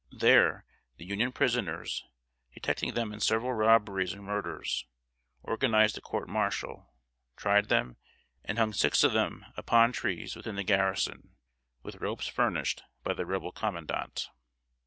[0.17, 0.65] There
[0.97, 2.03] the Union prisoners,
[2.55, 4.87] detecting them in several robberies and murders,
[5.43, 6.91] organized a court martial,
[7.37, 7.97] tried them,
[8.43, 11.35] and hung six of them upon trees within the garrison,
[11.83, 14.31] with ropes furnished by the Rebel commandant.